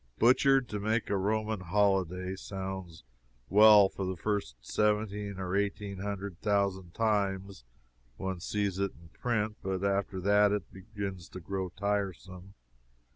[0.17, 3.03] Butchered to make a Roman holiday sounds
[3.49, 7.63] well for the first seventeen or eighteen hundred thousand times
[8.17, 12.55] one sees it in print, but after that it begins to grow tiresome.